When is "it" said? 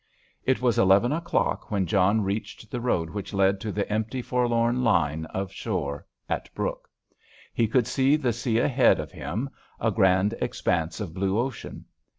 0.45-0.63